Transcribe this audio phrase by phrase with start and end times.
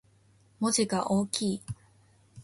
[0.59, 1.61] 文字が大きい